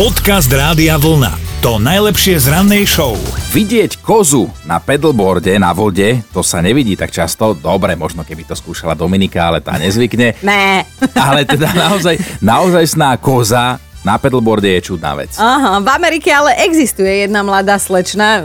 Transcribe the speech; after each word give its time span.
Podcast 0.00 0.48
Rádia 0.48 0.96
Vlna. 0.96 1.60
To 1.60 1.76
najlepšie 1.76 2.40
z 2.40 2.48
rannej 2.48 2.88
show. 2.88 3.20
Vidieť 3.52 4.00
kozu 4.00 4.48
na 4.64 4.80
pedalboarde 4.80 5.52
na 5.60 5.76
vode, 5.76 6.24
to 6.32 6.40
sa 6.40 6.64
nevidí 6.64 6.96
tak 6.96 7.12
často. 7.12 7.52
Dobre, 7.52 7.92
možno 8.00 8.24
keby 8.24 8.48
to 8.48 8.56
skúšala 8.56 8.96
Dominika, 8.96 9.52
ale 9.52 9.60
tá 9.60 9.76
nezvykne. 9.76 10.40
Né. 10.48 10.88
Ale 11.12 11.44
teda 11.44 11.68
naozaj, 11.84 12.16
naozaj 12.40 12.96
sná 12.96 13.20
koza 13.20 13.76
na 14.00 14.16
pedalboarde 14.16 14.72
je 14.80 14.88
čudná 14.88 15.12
vec. 15.20 15.36
Aha, 15.36 15.84
v 15.84 15.88
Amerike 15.92 16.32
ale 16.32 16.56
existuje 16.64 17.28
jedna 17.28 17.44
mladá 17.44 17.76
slečna, 17.76 18.40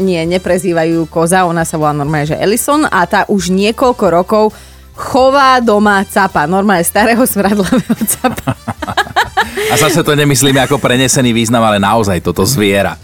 nie, 0.00 0.24
neprezývajú 0.24 1.12
koza, 1.12 1.44
ona 1.44 1.68
sa 1.68 1.76
volá 1.76 1.92
normálne, 1.92 2.32
že 2.32 2.40
Ellison 2.40 2.88
a 2.88 3.04
tá 3.04 3.28
už 3.28 3.52
niekoľko 3.52 4.04
rokov 4.08 4.44
chová 4.96 5.60
doma 5.60 6.08
capa, 6.08 6.48
normálne 6.48 6.88
starého 6.88 7.20
smradlavého 7.28 8.00
capa. 8.08 8.56
A 9.56 9.74
zase 9.80 10.04
to 10.04 10.12
nemyslíme 10.12 10.60
ako 10.62 10.76
prenesený 10.76 11.32
význam, 11.32 11.64
ale 11.64 11.80
naozaj 11.80 12.20
toto 12.20 12.44
zviera. 12.44 13.00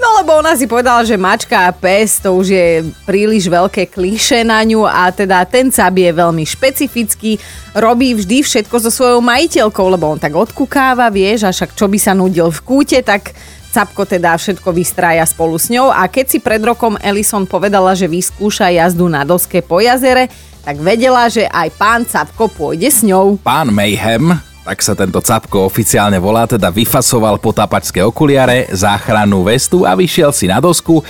No 0.00 0.22
lebo 0.22 0.38
ona 0.38 0.54
si 0.56 0.64
povedala, 0.64 1.04
že 1.04 1.18
mačka 1.18 1.66
a 1.66 1.74
pes 1.74 2.22
to 2.22 2.36
už 2.36 2.46
je 2.52 2.68
príliš 3.04 3.50
veľké 3.50 3.90
kliše 3.90 4.46
na 4.46 4.62
ňu 4.64 4.86
a 4.86 5.10
teda 5.10 5.42
ten 5.44 5.68
cap 5.68 5.92
je 5.92 6.08
veľmi 6.08 6.44
špecifický, 6.46 7.36
robí 7.76 8.14
vždy 8.16 8.40
všetko 8.44 8.76
so 8.80 8.90
svojou 8.92 9.20
majiteľkou, 9.20 9.86
lebo 9.92 10.14
on 10.14 10.20
tak 10.20 10.32
odkukáva, 10.32 11.10
vieš, 11.12 11.44
a 11.44 11.50
však 11.52 11.76
čo 11.76 11.90
by 11.90 11.98
sa 11.98 12.12
nudil 12.16 12.48
v 12.48 12.60
kúte, 12.64 12.98
tak 13.02 13.34
Capko 13.70 14.02
teda 14.02 14.34
všetko 14.34 14.74
vystrája 14.74 15.22
spolu 15.22 15.54
s 15.54 15.70
ňou 15.70 15.94
a 15.94 16.10
keď 16.10 16.26
si 16.26 16.38
pred 16.42 16.58
rokom 16.58 16.98
Ellison 16.98 17.46
povedala, 17.46 17.94
že 17.94 18.10
vyskúša 18.10 18.66
jazdu 18.74 19.06
na 19.06 19.22
doske 19.22 19.62
po 19.62 19.78
jazere, 19.78 20.26
tak 20.66 20.82
vedela, 20.82 21.30
že 21.30 21.46
aj 21.46 21.68
pán 21.78 22.02
Capko 22.02 22.50
pôjde 22.50 22.90
s 22.90 23.06
ňou. 23.06 23.38
Pán 23.40 23.70
Mayhem, 23.70 24.49
tak 24.60 24.84
sa 24.84 24.92
tento 24.92 25.18
capko 25.24 25.64
oficiálne 25.64 26.20
volá, 26.20 26.44
teda 26.44 26.68
vyfasoval 26.68 27.40
potápačské 27.40 28.04
okuliare, 28.04 28.68
záchrannú 28.70 29.42
vestu 29.42 29.88
a 29.88 29.96
vyšiel 29.96 30.30
si 30.30 30.46
na 30.46 30.60
dosku. 30.60 31.00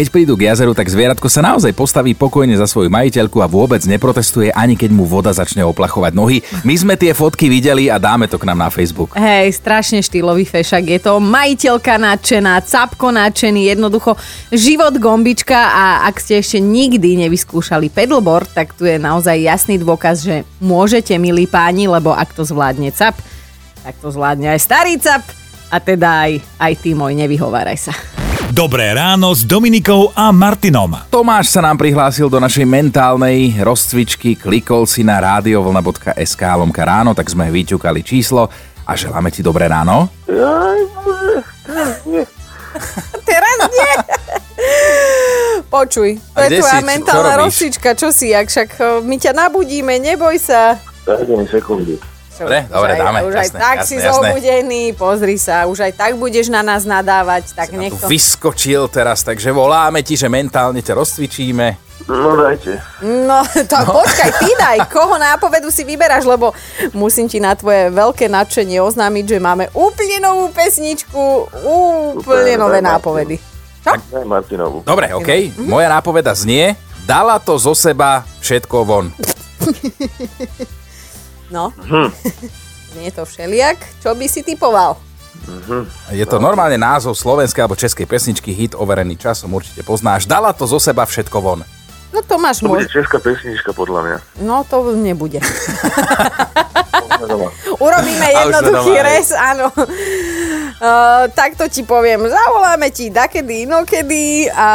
Keď 0.00 0.08
prídu 0.08 0.32
k 0.32 0.48
jazeru, 0.48 0.72
tak 0.72 0.88
zvieratko 0.88 1.28
sa 1.28 1.44
naozaj 1.44 1.76
postaví 1.76 2.16
pokojne 2.16 2.56
za 2.56 2.64
svoju 2.64 2.88
majiteľku 2.88 3.36
a 3.44 3.44
vôbec 3.44 3.84
neprotestuje, 3.84 4.48
ani 4.48 4.72
keď 4.72 4.96
mu 4.96 5.04
voda 5.04 5.28
začne 5.28 5.60
oplachovať 5.60 6.16
nohy. 6.16 6.40
My 6.64 6.72
sme 6.72 6.96
tie 6.96 7.12
fotky 7.12 7.52
videli 7.52 7.92
a 7.92 8.00
dáme 8.00 8.24
to 8.24 8.40
k 8.40 8.48
nám 8.48 8.64
na 8.64 8.72
Facebook. 8.72 9.12
Hej, 9.12 9.60
strašne 9.60 10.00
štýlový 10.00 10.48
fešak 10.48 10.88
je 10.88 11.04
to. 11.04 11.20
Majiteľka 11.20 12.00
nadšená, 12.00 12.64
capko 12.64 13.12
nadšený, 13.12 13.76
jednoducho 13.76 14.16
život 14.48 14.96
gombička 14.96 15.68
a 15.68 16.08
ak 16.08 16.16
ste 16.16 16.40
ešte 16.40 16.64
nikdy 16.64 17.20
nevyskúšali 17.28 17.92
pedalboard, 17.92 18.48
tak 18.56 18.72
tu 18.72 18.88
je 18.88 18.96
naozaj 18.96 19.36
jasný 19.36 19.76
dôkaz, 19.76 20.24
že 20.24 20.48
môžete, 20.64 21.12
milí 21.20 21.44
páni, 21.44 21.92
lebo 21.92 22.16
ak 22.16 22.32
to 22.32 22.40
zvládne 22.40 22.88
cap, 22.96 23.20
tak 23.84 24.00
to 24.00 24.08
zvládne 24.08 24.48
aj 24.48 24.64
starý 24.64 24.96
cap 24.96 25.20
a 25.68 25.76
teda 25.76 26.24
aj, 26.24 26.32
aj 26.56 26.72
ty 26.80 26.96
môj, 26.96 27.12
nevyhováraj 27.20 27.76
sa. 27.76 27.92
Dobré 28.50 28.90
ráno 28.90 29.30
s 29.30 29.46
Dominikou 29.46 30.10
a 30.10 30.34
Martinom. 30.34 30.90
Tomáš 31.06 31.54
sa 31.54 31.62
nám 31.62 31.78
prihlásil 31.78 32.26
do 32.26 32.42
našej 32.42 32.66
mentálnej 32.66 33.54
rozcvičky, 33.62 34.34
klikol 34.34 34.90
si 34.90 35.06
na 35.06 35.22
radiovlna.sk 35.22 36.42
lomka 36.58 36.82
ráno, 36.82 37.14
tak 37.14 37.30
sme 37.30 37.46
vyťukali 37.46 38.02
číslo 38.02 38.50
a 38.82 38.98
želáme 38.98 39.30
ti 39.30 39.46
dobré 39.46 39.70
ráno. 39.70 40.10
Teraz 43.30 43.58
nie. 43.70 43.94
Počuj, 45.70 46.18
to 46.18 46.42
je 46.42 46.58
tvoja 46.58 46.82
mentálna 46.82 47.38
rozcvička, 47.46 47.94
čo 47.94 48.10
si, 48.10 48.34
ak 48.34 48.50
však 48.50 48.68
eh, 48.82 48.98
my 49.06 49.14
ťa 49.14 49.30
nabudíme, 49.30 49.94
neboj 50.02 50.42
sa. 50.42 50.74
Dajte 51.06 51.38
mi 51.38 51.46
sekundu. 51.46 52.02
Čo, 52.40 52.48
Dobre, 52.48 52.64
už 52.64 52.72
dobre, 52.72 52.92
aj, 52.96 53.00
dáme, 53.04 53.18
Už 53.28 53.34
aj 53.36 53.48
jasné, 53.52 53.58
tak 53.60 53.76
jasné, 53.76 53.88
si 53.92 53.96
jasné. 54.00 54.08
zobudený, 54.16 54.84
pozri 54.96 55.36
sa, 55.36 55.68
už 55.68 55.78
aj 55.84 55.92
tak 55.92 56.16
budeš 56.16 56.48
na 56.48 56.64
nás 56.64 56.88
nadávať, 56.88 57.52
tak 57.52 57.68
nech 57.76 57.92
to... 57.92 58.08
vyskočil 58.08 58.88
teraz, 58.88 59.20
takže 59.20 59.52
voláme 59.52 60.00
ti, 60.00 60.16
že 60.16 60.24
mentálne 60.32 60.80
ťa 60.80 60.96
rozcvičíme. 60.96 61.76
No 62.08 62.32
dajte. 62.40 62.80
No, 63.04 63.44
to 63.44 63.76
počkaj, 63.76 64.40
ty 64.40 64.48
daj, 64.56 64.88
koho 64.88 65.20
nápovedu 65.20 65.68
si 65.68 65.84
vyberáš, 65.84 66.24
lebo 66.24 66.56
musím 66.96 67.28
ti 67.28 67.44
na 67.44 67.52
tvoje 67.52 67.92
veľké 67.92 68.32
nadšenie 68.32 68.80
oznámiť, 68.80 69.36
že 69.36 69.38
máme 69.38 69.68
úplne 69.76 70.24
novú 70.24 70.48
pesničku, 70.48 71.20
úplne 71.60 72.56
Super, 72.56 72.64
nové 72.64 72.80
nápovedy. 72.80 73.36
Čo? 73.84 74.00
Daj 74.00 74.24
Martinovu. 74.24 74.80
Dobre, 74.80 75.12
OK, 75.12 75.60
moja 75.68 75.92
nápoveda 75.92 76.32
znie, 76.32 76.72
dala 77.04 77.36
to 77.36 77.60
zo 77.60 77.76
seba 77.76 78.24
všetko 78.40 78.76
von. 78.88 79.12
No. 81.50 81.74
Nie 82.98 83.10
je 83.10 83.14
to 83.14 83.24
všeliak. 83.26 83.78
Čo 84.02 84.14
by 84.14 84.26
si 84.26 84.42
typoval? 84.42 84.98
Je 86.10 86.26
to 86.26 86.42
normálne 86.42 86.76
názov 86.76 87.14
slovenskej 87.16 87.62
alebo 87.64 87.78
českej 87.78 88.04
pesničky, 88.06 88.50
hit 88.52 88.74
overený 88.76 89.16
časom, 89.18 89.54
určite 89.54 89.82
poznáš. 89.86 90.26
Dala 90.26 90.52
to 90.54 90.66
zo 90.66 90.78
seba 90.82 91.06
všetko 91.06 91.38
von. 91.40 91.62
No 92.10 92.20
to 92.26 92.34
máš 92.42 92.58
To 92.58 92.74
bude 92.74 92.90
česká 92.90 93.22
pesnička 93.22 93.70
podľa 93.70 94.00
mňa. 94.02 94.18
No 94.42 94.66
to 94.66 94.90
nebude. 94.98 95.38
Urobíme 97.84 98.26
jednoduchý 98.34 98.94
res, 98.98 99.30
áno. 99.30 99.70
Uh, 99.70 101.28
takto 101.36 101.68
ti 101.70 101.86
poviem, 101.86 102.26
zavoláme 102.26 102.90
ti 102.90 103.12
dakedy, 103.12 103.68
inokedy 103.68 104.48
a... 104.50 104.68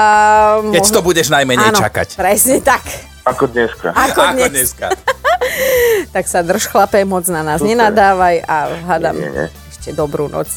Keď 0.63 0.85
to 0.93 1.01
budeš 1.03 1.27
najmenej 1.33 1.73
áno, 1.73 1.79
čakať. 1.81 2.15
presne 2.15 2.61
tak. 2.61 2.85
Ako 3.25 3.49
dneska. 3.49 3.89
Ako, 3.91 4.21
Ako 4.21 4.37
dnes. 4.37 4.49
dneska. 4.53 4.87
Tak 6.15 6.25
sa 6.31 6.39
drž 6.39 6.71
chlape, 6.71 7.03
moc 7.03 7.27
na 7.27 7.43
nás 7.43 7.59
Super. 7.59 7.75
nenadávaj 7.75 8.35
a 8.47 8.55
hádam 8.87 9.15
Nie, 9.19 9.29
nie. 9.29 9.45
ešte 9.67 9.91
dobrú 9.91 10.31
noc. 10.31 10.47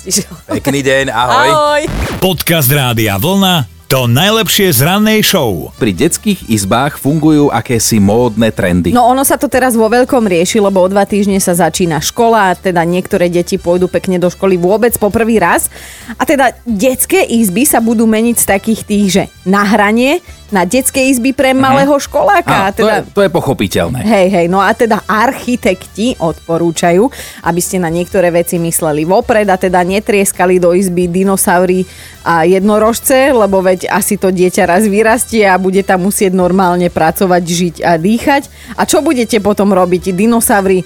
Pekný 0.47 0.81
deň, 0.87 1.05
ahoj. 1.11 1.49
Ahoj. 1.51 1.83
Podcast 2.23 2.71
Rádia 2.71 3.19
Vlna. 3.19 3.67
To 3.89 4.05
najlepšie 4.05 4.69
z 4.69 4.85
rannej 4.85 5.25
show. 5.25 5.73
Pri 5.81 5.97
detských 5.97 6.53
izbách 6.53 7.01
fungujú 7.01 7.49
akési 7.49 7.97
módne 7.97 8.53
trendy. 8.53 8.93
No 8.93 9.09
ono 9.09 9.25
sa 9.25 9.41
to 9.41 9.49
teraz 9.49 9.81
vo 9.81 9.89
veľkom 9.89 10.29
rieši, 10.29 10.61
lebo 10.61 10.85
o 10.85 10.89
dva 10.93 11.09
týždne 11.09 11.41
sa 11.41 11.57
začína 11.57 11.97
škola, 12.05 12.53
a 12.53 12.57
teda 12.57 12.85
niektoré 12.85 13.33
deti 13.33 13.57
pôjdu 13.57 13.89
pekne 13.89 14.21
do 14.21 14.29
školy 14.29 14.61
vôbec 14.61 14.93
po 15.01 15.09
prvý 15.09 15.41
raz. 15.41 15.73
A 16.21 16.29
teda 16.29 16.53
detské 16.69 17.25
izby 17.33 17.65
sa 17.65 17.81
budú 17.81 18.05
meniť 18.05 18.37
z 18.37 18.45
takých 18.45 18.81
tých, 18.85 19.07
že 19.09 19.25
na 19.49 19.65
hranie, 19.65 20.21
na 20.49 20.65
detské 20.65 21.13
izby 21.13 21.37
pre 21.37 21.53
malého 21.53 21.93
školáka. 22.01 22.69
A 22.69 22.73
teda... 22.73 22.81
to, 22.81 22.87
je, 22.89 23.01
to 23.13 23.21
je 23.25 23.31
pochopiteľné. 23.31 24.01
Hej, 24.01 24.27
hej, 24.33 24.47
no 24.49 24.65
a 24.65 24.73
teda 24.73 25.05
architekti 25.05 26.17
odporúčajú, 26.17 27.05
aby 27.45 27.61
ste 27.61 27.77
na 27.77 27.93
niektoré 27.93 28.33
veci 28.33 28.57
mysleli 28.57 29.05
vopred 29.05 29.45
a 29.49 29.61
teda 29.61 29.85
netrieskali 29.85 30.57
do 30.57 30.73
izby 30.73 31.09
dinosaury 31.09 31.85
a 32.25 32.45
jednorožce, 32.49 33.33
lebo 33.33 33.61
veď 33.61 33.89
asi 33.93 34.17
to 34.17 34.33
dieťa 34.33 34.65
raz 34.69 34.85
vyrastie 34.85 35.45
a 35.49 35.61
bude 35.61 35.81
tam 35.85 36.09
musieť 36.09 36.33
normálne 36.33 36.89
pracovať, 36.93 37.43
žiť 37.45 37.75
a 37.85 37.97
dýchať. 37.97 38.77
A 38.77 38.85
čo 38.89 39.05
budete 39.05 39.41
potom 39.41 39.73
robiť? 39.73 40.13
Dinosaury 40.13 40.85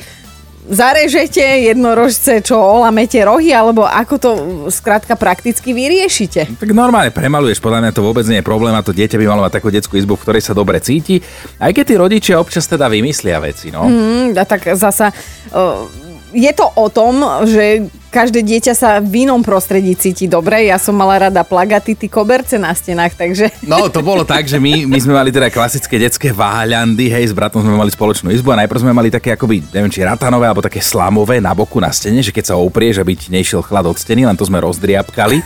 zarežete 0.63 1.43
jednorožce, 1.43 2.39
čo 2.45 2.55
olamete 2.55 3.19
rohy, 3.27 3.51
alebo 3.51 3.83
ako 3.83 4.15
to 4.19 4.31
skrátka 4.71 5.19
prakticky 5.19 5.75
vyriešite? 5.75 6.55
Tak 6.55 6.71
normálne 6.71 7.11
premaluješ, 7.11 7.59
podľa 7.59 7.83
mňa 7.83 7.93
to 7.97 8.07
vôbec 8.07 8.27
nie 8.31 8.39
je 8.39 8.47
problém 8.47 8.75
a 8.75 8.87
to 8.87 8.95
dieťa 8.95 9.19
by 9.19 9.27
malo 9.27 9.43
mať 9.43 9.59
takú 9.59 9.69
detskú 9.75 9.99
izbu, 9.99 10.15
v 10.15 10.23
ktorej 10.23 10.43
sa 10.43 10.55
dobre 10.55 10.79
cíti. 10.79 11.19
Aj 11.59 11.75
keď 11.75 11.85
tí 11.85 11.95
rodičia 11.99 12.39
občas 12.39 12.71
teda 12.71 12.87
vymyslia 12.87 13.43
veci, 13.43 13.75
no. 13.75 13.87
Mm, 13.87 14.39
a 14.39 14.45
tak 14.47 14.71
zasa 14.79 15.11
uh, 15.11 15.83
je 16.31 16.53
to 16.55 16.67
o 16.79 16.87
tom, 16.89 17.45
že 17.45 17.87
každé 18.13 18.45
dieťa 18.45 18.77
sa 18.77 19.01
v 19.01 19.25
inom 19.25 19.41
prostredí 19.41 19.97
cíti 19.97 20.29
dobre. 20.29 20.69
Ja 20.69 20.77
som 20.77 20.93
mala 20.93 21.27
rada 21.27 21.41
plagaty, 21.41 21.97
ty 21.97 22.13
koberce 22.13 22.61
na 22.61 22.77
stenách, 22.77 23.17
takže... 23.17 23.49
No, 23.65 23.89
to 23.89 24.05
bolo 24.05 24.29
tak, 24.29 24.45
že 24.45 24.61
my, 24.61 24.85
my 24.85 24.99
sme 25.01 25.17
mali 25.17 25.33
teda 25.33 25.49
klasické 25.49 25.97
detské 25.97 26.29
váľandy, 26.29 27.09
hej, 27.09 27.33
s 27.33 27.35
bratom 27.35 27.65
sme 27.65 27.73
mali 27.73 27.89
spoločnú 27.89 28.29
izbu 28.29 28.53
a 28.53 28.61
najprv 28.61 28.85
sme 28.85 28.93
mali 28.93 29.09
také 29.09 29.33
akoby, 29.33 29.65
neviem, 29.73 29.89
či 29.89 30.05
ratanové 30.05 30.45
alebo 30.45 30.61
také 30.61 30.85
slamové 30.85 31.41
na 31.41 31.57
boku 31.57 31.81
na 31.81 31.89
stene, 31.89 32.21
že 32.21 32.37
keď 32.37 32.53
sa 32.53 32.61
oprieš, 32.61 33.01
aby 33.01 33.17
ti 33.17 33.33
nešiel 33.33 33.65
chlad 33.65 33.89
od 33.89 33.97
steny, 33.97 34.29
len 34.29 34.37
to 34.37 34.45
sme 34.45 34.61
rozdriapkali. 34.61 35.41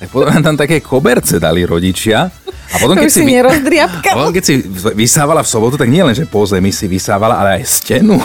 Tak 0.00 0.08
potom 0.08 0.32
nám 0.32 0.40
tam 0.40 0.56
také 0.56 0.80
koberce 0.80 1.36
dali 1.36 1.60
rodičia. 1.68 2.32
A 2.72 2.76
potom, 2.80 2.96
To 2.96 3.04
keď 3.04 3.10
už 3.10 3.14
si 3.20 3.24
vy- 3.26 3.42
a 3.84 4.14
potom, 4.16 4.32
keď 4.32 4.44
si 4.46 4.54
vysávala 4.96 5.44
v 5.44 5.48
sobotu, 5.50 5.76
tak 5.76 5.90
nie 5.92 6.00
len, 6.00 6.14
že 6.16 6.24
po 6.24 6.40
zemi 6.46 6.72
si 6.72 6.88
vysávala, 6.88 7.36
ale 7.36 7.60
aj 7.60 7.68
stenu. 7.68 8.16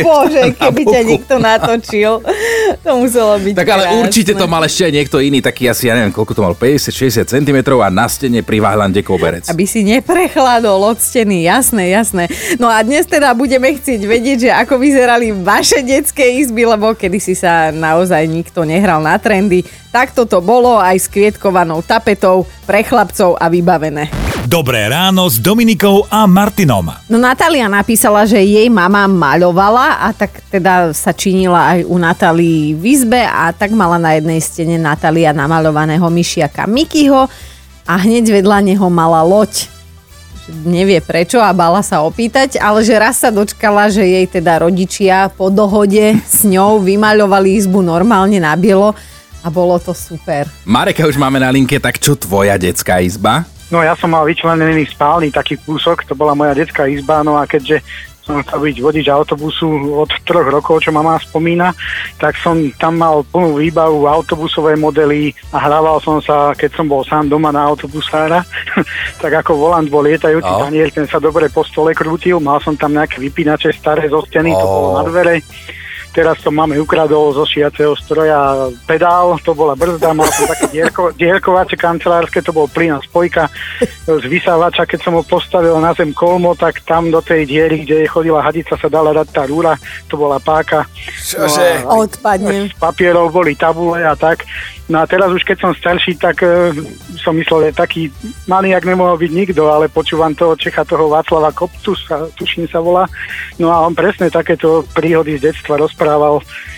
Bože, 0.00 0.54
keby 0.62 0.82
ťa 0.88 1.00
niekto 1.04 1.34
natočil, 1.36 2.24
to 2.86 2.90
muselo 3.00 3.34
byť 3.38 3.54
Tak 3.54 3.68
ale 3.68 3.84
krásne. 3.86 4.00
určite 4.04 4.32
to 4.36 4.46
mal 4.46 4.62
ešte 4.64 4.86
aj 4.86 4.92
niekto 4.92 5.16
iný, 5.18 5.38
taký 5.42 5.66
asi, 5.66 5.90
ja 5.90 5.94
neviem, 5.98 6.14
koľko 6.14 6.32
to 6.36 6.42
mal, 6.44 6.54
50-60 6.54 7.26
cm 7.26 7.58
a 7.80 7.88
na 7.90 8.06
stene 8.06 8.40
pri 8.46 8.58
váhľande 8.62 9.00
koberec. 9.02 9.48
Aby 9.50 9.64
si 9.66 9.82
neprechladol 9.82 10.80
od 10.80 10.98
steny, 10.98 11.44
jasné, 11.44 11.92
jasné. 11.92 12.30
No 12.56 12.70
a 12.70 12.80
dnes 12.80 13.06
teda 13.06 13.34
budeme 13.34 13.74
chcieť 13.74 14.00
vedieť, 14.06 14.38
že 14.46 14.50
ako 14.54 14.78
vyzerali 14.78 15.34
vaše 15.34 15.82
detské 15.82 16.38
izby, 16.38 16.66
lebo 16.68 16.94
kedysi 16.94 17.34
sa 17.34 17.74
naozaj 17.74 18.26
nikto 18.30 18.62
nehral 18.62 19.02
na 19.02 19.18
trendy. 19.18 19.66
Takto 19.90 20.22
to 20.22 20.38
bolo 20.38 20.78
aj 20.78 20.96
s 21.02 21.06
kvietkovanou 21.10 21.82
tapetou 21.82 22.46
pre 22.62 22.86
chlapcov 22.86 23.34
a 23.34 23.50
vybavené. 23.50 24.29
Dobré 24.48 24.88
ráno 24.88 25.28
s 25.28 25.36
Dominikou 25.36 26.08
a 26.08 26.24
Martinom. 26.24 26.88
No 27.12 27.20
Natália 27.20 27.68
napísala, 27.68 28.24
že 28.24 28.40
jej 28.40 28.72
mama 28.72 29.04
maľovala 29.04 30.00
a 30.00 30.16
tak 30.16 30.40
teda 30.48 30.96
sa 30.96 31.12
činila 31.12 31.76
aj 31.76 31.84
u 31.84 32.00
Natálii 32.00 32.72
v 32.72 32.84
izbe 32.88 33.20
a 33.20 33.52
tak 33.52 33.76
mala 33.76 34.00
na 34.00 34.16
jednej 34.16 34.40
stene 34.40 34.80
Natália 34.80 35.36
namaľovaného 35.36 36.08
myšiaka 36.08 36.64
Mikyho 36.64 37.28
a 37.84 37.94
hneď 38.00 38.40
vedľa 38.40 38.64
neho 38.64 38.88
mala 38.88 39.20
loď. 39.20 39.68
Nevie 40.64 41.04
prečo 41.04 41.36
a 41.36 41.52
bala 41.52 41.84
sa 41.84 42.00
opýtať, 42.00 42.56
ale 42.56 42.80
že 42.80 42.96
raz 42.96 43.20
sa 43.20 43.28
dočkala, 43.28 43.92
že 43.92 44.08
jej 44.08 44.24
teda 44.24 44.64
rodičia 44.64 45.28
po 45.36 45.52
dohode 45.52 46.16
s 46.24 46.48
ňou 46.48 46.80
vymaľovali 46.80 47.60
izbu 47.60 47.84
normálne 47.84 48.40
na 48.40 48.56
bielo 48.56 48.96
a 49.44 49.46
bolo 49.52 49.76
to 49.76 49.92
super. 49.92 50.48
Mareka 50.64 51.04
už 51.04 51.20
máme 51.20 51.36
na 51.36 51.52
linke, 51.52 51.76
tak 51.76 52.00
čo 52.00 52.16
tvoja 52.16 52.56
detská 52.56 53.04
izba? 53.04 53.44
No 53.70 53.86
ja 53.86 53.94
som 53.94 54.10
mal 54.10 54.26
vyčlenený 54.26 54.86
spálny 54.90 55.30
taký 55.30 55.54
kúsok, 55.62 56.02
to 56.02 56.18
bola 56.18 56.34
moja 56.34 56.58
detská 56.58 56.90
izba, 56.90 57.22
no 57.22 57.38
a 57.38 57.46
keďže 57.46 57.78
som 58.30 58.42
chcel 58.46 58.60
byť 58.62 58.76
vodič 58.78 59.06
autobusu 59.10 59.66
od 59.96 60.10
troch 60.22 60.46
rokov, 60.46 60.86
čo 60.86 60.94
mama 60.94 61.18
spomína, 61.18 61.74
tak 62.20 62.38
som 62.38 62.70
tam 62.78 63.00
mal 63.00 63.26
plnú 63.26 63.58
výbavu, 63.58 64.06
autobusové 64.06 64.78
modely 64.78 65.34
a 65.50 65.58
hrával 65.58 65.98
som 65.98 66.22
sa, 66.22 66.54
keď 66.54 66.70
som 66.78 66.86
bol 66.86 67.02
sám 67.02 67.26
doma 67.26 67.50
na 67.50 67.66
autobusára, 67.66 68.46
tak 69.22 69.32
ako 69.34 69.56
volant 69.56 69.88
bol 69.90 70.06
lietajúci 70.06 70.46
No. 70.50 70.66
tanier, 70.66 70.90
ten 70.90 71.06
sa 71.06 71.22
dobre 71.22 71.46
po 71.50 71.62
stole 71.66 71.94
krútil, 71.94 72.38
mal 72.42 72.58
som 72.62 72.74
tam 72.74 72.94
nejaké 72.94 73.18
vypínače 73.18 73.70
staré 73.74 74.06
zo 74.10 74.22
steny, 74.26 74.50
to 74.54 74.66
bolo 74.66 74.98
na 74.98 75.02
dvere. 75.06 75.42
Teraz 76.10 76.42
to 76.42 76.50
máme 76.50 76.74
ukradol 76.82 77.30
zo 77.30 77.46
šiaceho 77.46 77.94
stroja 77.94 78.70
pedál, 78.82 79.38
to 79.46 79.54
bola 79.54 79.78
brzda, 79.78 80.10
mal 80.10 80.26
som 80.34 80.50
také 80.50 80.66
dierko, 80.74 81.14
dierkovače 81.14 81.78
kancelárske, 81.78 82.42
to 82.42 82.50
bol 82.50 82.66
plyn 82.66 82.98
a 82.98 83.00
spojka 83.00 83.46
z 84.04 84.24
vysávača, 84.26 84.90
keď 84.90 85.00
som 85.06 85.14
ho 85.14 85.22
postavil 85.22 85.78
na 85.78 85.94
zem 85.94 86.10
kolmo, 86.10 86.58
tak 86.58 86.82
tam 86.82 87.14
do 87.14 87.22
tej 87.22 87.46
diery, 87.46 87.86
kde 87.86 88.10
chodila 88.10 88.42
hadica, 88.42 88.74
sa 88.74 88.90
dala 88.90 89.14
dať 89.14 89.28
tá 89.30 89.42
rúra, 89.46 89.78
to 90.10 90.18
bola 90.18 90.42
páka. 90.42 90.82
Čože? 91.22 91.86
No 91.86 92.02
Odpadne. 92.02 92.66
z 92.66 92.74
papierov 92.74 93.30
boli 93.30 93.54
tabule 93.54 94.02
a 94.02 94.18
tak. 94.18 94.42
No 94.90 94.98
a 94.98 95.06
teraz 95.06 95.30
už 95.30 95.46
keď 95.46 95.62
som 95.62 95.70
starší, 95.70 96.18
tak 96.18 96.42
e, 96.42 96.74
som 97.14 97.30
myslel, 97.38 97.70
že 97.70 97.78
taký 97.78 98.02
maniak 98.50 98.82
nemohol 98.82 99.14
byť 99.22 99.30
nikto, 99.30 99.70
ale 99.70 99.86
počúvam 99.86 100.34
toho 100.34 100.58
Čecha, 100.58 100.82
toho 100.82 101.06
Václava 101.06 101.54
Koptu, 101.54 101.94
sa, 101.94 102.26
tuším 102.34 102.66
sa 102.66 102.82
volá. 102.82 103.06
No 103.54 103.70
a 103.70 103.86
on 103.86 103.94
presne 103.94 104.34
takéto 104.34 104.82
príhody 104.90 105.38
z 105.38 105.54
detstva 105.54 105.78
rozprával. 105.78 105.99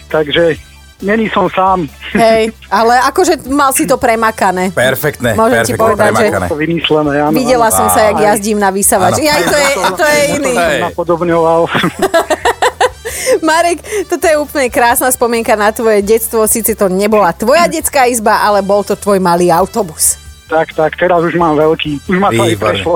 Takže 0.09 0.59
není 1.03 1.27
som 1.35 1.51
sám. 1.51 1.89
Hej, 2.15 2.55
ale 2.71 2.95
akože 3.11 3.51
mal 3.51 3.75
si 3.75 3.89
to 3.91 3.99
premakané. 3.99 4.71
Perfektné, 4.71 5.35
Môžem 5.35 5.67
ti 5.67 5.75
perfektné, 5.75 5.83
povedať, 5.83 6.11
že- 6.11 6.17
premakané. 6.23 6.47
To 6.47 6.57
vymyslené, 6.57 7.15
áno. 7.19 7.35
Videla 7.35 7.69
áno. 7.69 7.77
som 7.77 7.87
sa, 7.91 8.01
jak 8.13 8.19
Aj- 8.23 8.27
jazdím 8.35 8.59
na 8.63 8.71
vysavač. 8.71 9.19
Áno. 9.19 9.27
Aj 9.27 9.43
to 9.43 9.57
je, 9.59 9.71
to 9.99 10.05
je 10.07 10.21
iný. 10.39 10.55
To 10.55 10.63
Hej. 10.63 10.71
som 10.79 10.87
napodobňoval. 10.95 11.61
Marek, 13.43 13.79
toto 14.07 14.25
je 14.29 14.37
úplne 14.39 14.69
krásna 14.71 15.11
spomienka 15.11 15.59
na 15.59 15.75
tvoje 15.75 16.05
detstvo. 16.07 16.47
Sice 16.47 16.79
to 16.79 16.87
nebola 16.87 17.35
tvoja 17.35 17.67
detská 17.67 18.07
izba, 18.07 18.39
ale 18.39 18.63
bol 18.63 18.87
to 18.87 18.95
tvoj 18.95 19.19
malý 19.19 19.51
autobus. 19.51 20.21
tak, 20.53 20.71
tak, 20.77 20.95
teraz 21.01 21.25
už 21.25 21.35
mám 21.41 21.57
veľký. 21.57 22.13
Už 22.13 22.19
ma 22.21 22.29
to 22.29 22.45
aj 22.45 22.57
prešlo. 22.61 22.95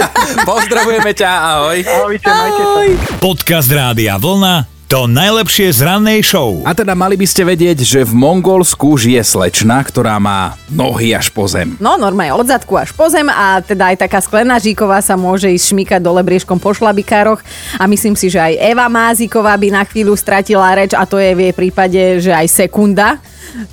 Pozdravujeme 0.48 1.10
ťa, 1.16 1.30
ahoj. 1.32 1.78
Ahojte, 1.80 2.28
majte 2.28 2.62
sa. 2.62 2.80
Podcast 3.16 3.68
Rádia 3.72 4.20
Vlna 4.20 4.77
to 4.88 5.04
najlepšie 5.04 5.68
z 5.68 5.84
rannej 5.84 6.24
show. 6.24 6.64
A 6.64 6.72
teda 6.72 6.96
mali 6.96 7.12
by 7.12 7.28
ste 7.28 7.44
vedieť, 7.44 7.84
že 7.84 8.08
v 8.08 8.16
Mongolsku 8.16 8.96
žije 8.96 9.20
slečna, 9.20 9.84
ktorá 9.84 10.16
má 10.16 10.56
nohy 10.72 11.12
až 11.12 11.28
po 11.28 11.44
zem. 11.44 11.76
No, 11.76 12.00
normálne 12.00 12.32
od 12.32 12.48
zadku 12.48 12.72
až 12.72 12.96
po 12.96 13.04
zem 13.12 13.28
a 13.28 13.60
teda 13.60 13.92
aj 13.92 14.08
taká 14.08 14.24
sklená 14.24 14.56
žíková 14.56 15.04
sa 15.04 15.12
môže 15.12 15.52
ísť 15.52 15.76
šmýkať 15.76 16.00
dole 16.00 16.24
briežkom 16.24 16.56
po 16.56 16.72
šlabikároch 16.72 17.44
a 17.76 17.84
myslím 17.84 18.16
si, 18.16 18.32
že 18.32 18.40
aj 18.40 18.64
Eva 18.64 18.88
Máziková 18.88 19.60
by 19.60 19.68
na 19.76 19.84
chvíľu 19.84 20.16
stratila 20.16 20.72
reč 20.72 20.96
a 20.96 21.04
to 21.04 21.20
je 21.20 21.36
v 21.36 21.52
jej 21.52 21.52
prípade, 21.52 22.00
že 22.24 22.32
aj 22.32 22.48
sekunda. 22.48 23.20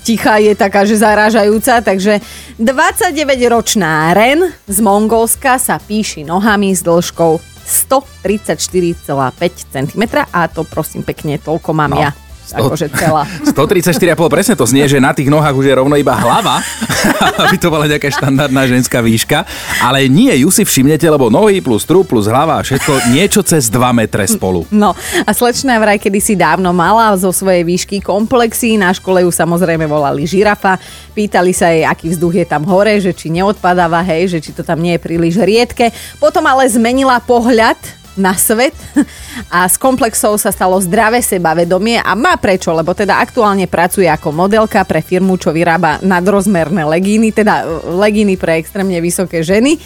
Ticha 0.04 0.36
je 0.44 0.52
taká, 0.52 0.84
že 0.84 1.00
zarážajúca, 1.00 1.80
takže 1.80 2.20
29-ročná 2.60 4.12
Ren 4.12 4.52
z 4.68 4.78
Mongolska 4.84 5.64
sa 5.64 5.80
píši 5.80 6.28
nohami 6.28 6.76
s 6.76 6.84
dĺžkou 6.84 7.55
134,5 7.66 9.74
cm 9.74 10.04
a 10.30 10.48
to 10.48 10.62
prosím 10.64 11.02
pekne, 11.02 11.42
toľko 11.42 11.74
mám 11.74 11.98
No. 11.98 12.02
ja. 12.02 12.14
Akože 12.54 12.92
celá. 12.94 13.26
134,5, 13.56 14.18
presne 14.30 14.54
to 14.54 14.66
znie, 14.70 14.86
že 14.86 15.02
na 15.02 15.16
tých 15.16 15.32
nohách 15.32 15.56
už 15.56 15.66
je 15.66 15.74
rovno 15.74 15.96
iba 15.98 16.14
hlava, 16.14 16.62
aby 17.48 17.56
to 17.58 17.74
bola 17.74 17.90
nejaká 17.90 18.12
štandardná 18.14 18.70
ženská 18.70 19.02
výška. 19.02 19.48
Ale 19.82 20.06
nie, 20.06 20.30
ju 20.46 20.50
si 20.54 20.62
všimnete, 20.62 21.10
lebo 21.10 21.34
nohy 21.34 21.64
plus 21.64 21.88
trup 21.88 22.06
plus 22.06 22.30
hlava 22.30 22.62
všetko 22.62 23.16
niečo 23.16 23.42
cez 23.42 23.72
2 23.72 23.82
metre 23.98 24.28
spolu. 24.30 24.70
No 24.70 24.94
a 25.26 25.30
slečná 25.34 25.82
vraj 25.82 25.98
kedysi 25.98 26.38
dávno 26.38 26.70
mala 26.76 27.14
zo 27.18 27.34
svojej 27.34 27.66
výšky 27.66 28.04
komplexy, 28.04 28.78
na 28.78 28.94
škole 28.94 29.26
ju 29.26 29.32
samozrejme 29.34 29.90
volali 29.90 30.28
žirafa, 30.30 30.78
pýtali 31.18 31.52
sa 31.56 31.74
jej, 31.74 31.88
aký 31.88 32.14
vzduch 32.14 32.44
je 32.44 32.46
tam 32.46 32.68
hore, 32.68 33.00
že 33.02 33.16
či 33.16 33.34
neodpadáva, 33.34 34.06
hej, 34.06 34.38
že 34.38 34.40
či 34.44 34.52
to 34.54 34.62
tam 34.62 34.82
nie 34.82 34.98
je 34.98 35.02
príliš 35.02 35.42
riedke. 35.42 35.90
Potom 36.22 36.46
ale 36.46 36.68
zmenila 36.70 37.18
pohľad 37.24 38.05
na 38.16 38.36
svet 38.36 38.76
a 39.56 39.68
z 39.68 39.76
komplexov 39.80 40.40
sa 40.40 40.52
stalo 40.52 40.80
zdravé 40.80 41.20
sebavedomie 41.20 42.00
a 42.00 42.16
má 42.16 42.36
prečo, 42.40 42.72
lebo 42.72 42.96
teda 42.96 43.20
aktuálne 43.20 43.68
pracuje 43.68 44.08
ako 44.08 44.32
modelka 44.32 44.84
pre 44.88 45.04
firmu, 45.04 45.36
čo 45.36 45.52
vyrába 45.52 46.00
nadrozmerné 46.04 46.88
legíny, 46.88 47.32
teda 47.36 47.64
e, 47.64 47.96
legíny 47.96 48.36
pre 48.40 48.60
extrémne 48.60 48.98
vysoké 49.00 49.44
ženy. 49.44 49.78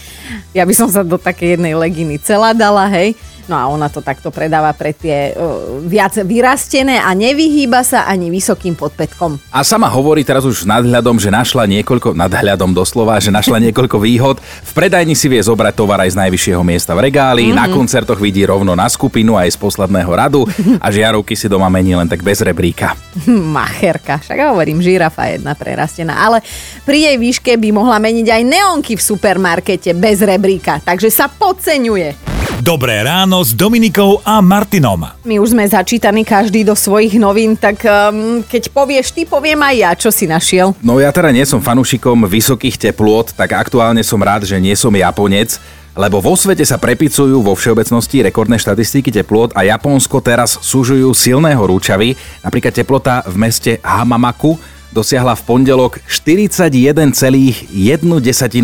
Ja 0.53 0.63
by 0.65 0.73
som 0.73 0.89
sa 0.89 1.01
do 1.01 1.17
takej 1.17 1.57
jednej 1.57 1.73
legíny 1.77 2.21
celá 2.21 2.53
dala, 2.53 2.85
hej. 2.89 3.17
No 3.49 3.57
a 3.57 3.65
ona 3.65 3.89
to 3.89 4.05
takto 4.05 4.29
predáva 4.29 4.69
pre 4.77 4.93
tie 4.93 5.33
uh, 5.33 5.81
viac 5.81 6.13
vyrastené 6.21 7.01
a 7.01 7.17
nevyhýba 7.17 7.81
sa 7.81 8.05
ani 8.05 8.29
vysokým 8.29 8.77
podpätkom. 8.77 9.41
A 9.49 9.65
sama 9.65 9.89
hovorí 9.89 10.21
teraz 10.21 10.45
už 10.45 10.63
s 10.63 10.65
nadhľadom, 10.69 11.17
že 11.17 11.33
našla 11.33 11.65
niekoľko, 11.65 12.13
nadhľadom 12.13 12.77
doslova, 12.77 13.17
že 13.17 13.33
našla 13.33 13.57
niekoľko 13.57 13.97
výhod. 13.97 14.37
V 14.39 14.71
predajni 14.77 15.17
si 15.17 15.25
vie 15.25 15.41
zobrať 15.41 15.73
tovar 15.73 16.05
aj 16.05 16.13
z 16.13 16.19
najvyššieho 16.21 16.61
miesta 16.61 16.93
v 16.93 17.09
regáli, 17.09 17.49
mm-hmm. 17.49 17.57
na 17.57 17.65
koncertoch 17.73 18.21
vidí 18.21 18.45
rovno 18.45 18.77
na 18.77 18.85
skupinu 18.85 19.33
aj 19.33 19.49
z 19.49 19.57
posledného 19.57 20.11
radu 20.13 20.45
a 20.77 20.87
žiarovky 20.93 21.33
si 21.33 21.49
doma 21.49 21.73
mení 21.73 21.97
len 21.97 22.05
tak 22.05 22.21
bez 22.21 22.45
rebríka. 22.45 22.93
Macherka, 23.57 24.21
však 24.21 24.53
hovorím, 24.53 24.77
žirafa 24.77 25.33
jedna 25.33 25.57
prerastená, 25.57 26.21
ale 26.21 26.45
pri 26.85 27.09
jej 27.09 27.17
výške 27.17 27.57
by 27.57 27.69
mohla 27.73 27.97
meniť 27.97 28.29
aj 28.29 28.41
neonky 28.45 28.93
v 28.93 29.01
supermarkete 29.01 29.97
bez 29.97 30.21
rebríka, 30.21 30.77
takže 30.85 31.09
sa 31.09 31.25
podceňuje. 31.25 32.28
Dobré 32.59 32.99
ráno 33.07 33.39
s 33.39 33.55
Dominikou 33.55 34.19
a 34.19 34.43
Martinom. 34.43 35.07
My 35.23 35.39
už 35.39 35.55
sme 35.55 35.63
začítaní 35.63 36.27
každý 36.27 36.67
do 36.67 36.75
svojich 36.75 37.15
novín, 37.15 37.55
tak 37.55 37.79
um, 37.87 38.43
keď 38.43 38.67
povieš 38.75 39.15
ty, 39.15 39.23
poviem 39.23 39.63
aj 39.63 39.75
ja, 39.79 39.91
čo 39.95 40.11
si 40.11 40.27
našiel. 40.27 40.75
No 40.83 40.99
ja 40.99 41.07
teda 41.15 41.31
nie 41.31 41.47
som 41.47 41.63
fanúšikom 41.63 42.27
vysokých 42.27 42.75
teplôt, 42.75 43.31
tak 43.31 43.55
aktuálne 43.55 44.03
som 44.03 44.19
rád, 44.19 44.43
že 44.43 44.59
nie 44.59 44.75
som 44.75 44.91
Japonec, 44.91 45.55
lebo 45.95 46.19
vo 46.19 46.35
svete 46.35 46.67
sa 46.67 46.75
prepicujú 46.75 47.39
vo 47.39 47.55
všeobecnosti 47.55 48.27
rekordné 48.27 48.59
štatistiky 48.59 49.07
teplôt 49.07 49.55
a 49.55 49.63
Japonsko 49.63 50.19
teraz 50.19 50.59
súžujú 50.59 51.15
silné 51.15 51.55
horúčavy. 51.55 52.19
Napríklad 52.43 52.75
teplota 52.75 53.23
v 53.23 53.39
meste 53.39 53.79
Hamamaku 53.87 54.59
dosiahla 54.89 55.37
v 55.37 55.43
pondelok 55.45 56.01
41,1 56.09 57.69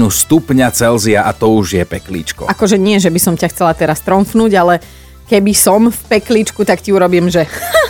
stupňa 0.09 0.67
Celzia 0.73 1.21
a 1.25 1.31
to 1.31 1.53
už 1.53 1.77
je 1.77 1.85
peklíčko. 1.85 2.49
Akože 2.49 2.81
nie, 2.81 2.97
že 2.97 3.13
by 3.13 3.19
som 3.21 3.35
ťa 3.37 3.53
chcela 3.53 3.73
teraz 3.77 4.01
tromfnúť, 4.01 4.51
ale 4.57 4.81
keby 5.29 5.53
som 5.53 5.93
v 5.93 5.99
pekličku, 6.09 6.65
tak 6.65 6.81
ti 6.81 6.89
urobím, 6.89 7.29
že 7.29 7.45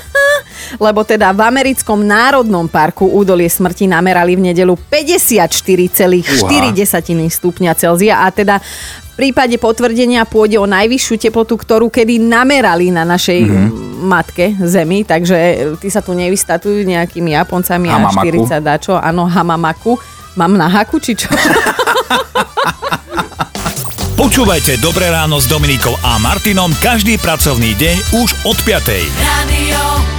lebo 0.77 1.03
teda 1.03 1.31
v 1.31 1.41
americkom 1.45 2.03
národnom 2.03 2.67
parku 2.67 3.07
údolie 3.07 3.47
smrti 3.49 3.87
namerali 3.87 4.35
v 4.35 4.51
nedelu 4.51 4.75
54,4 4.75 6.23
stupňa 7.29 7.71
Celzia 7.75 8.23
a 8.23 8.31
teda 8.31 8.59
v 9.15 9.31
prípade 9.31 9.55
potvrdenia 9.55 10.27
pôjde 10.27 10.59
o 10.59 10.67
najvyššiu 10.67 11.15
teplotu, 11.15 11.55
ktorú 11.55 11.87
kedy 11.87 12.19
namerali 12.19 12.91
na 12.91 13.07
našej 13.07 13.39
mm-hmm. 13.47 13.71
matke 14.03 14.51
Zemi, 14.59 15.07
takže 15.07 15.71
ty 15.79 15.87
sa 15.87 16.03
tu 16.03 16.11
nevystatujú 16.11 16.83
nejakými 16.83 17.31
Japoncami 17.31 17.87
a 17.87 17.95
Hamamaku. 17.95 18.43
40 18.51 18.59
dačo, 18.59 18.93
áno, 18.99 19.23
Hamamaku. 19.23 19.95
Mám 20.35 20.59
na 20.59 20.67
haku, 20.67 20.99
či 20.99 21.15
čo? 21.15 21.31
Počúvajte 24.15 24.79
Dobré 24.79 25.11
ráno 25.11 25.43
s 25.43 25.47
Dominikou 25.47 25.95
a 25.99 26.15
Martinom 26.19 26.71
každý 26.79 27.19
pracovný 27.19 27.75
deň 27.75 28.19
už 28.19 28.29
od 28.47 28.57
5. 28.63 28.83
Radio. 29.21 30.14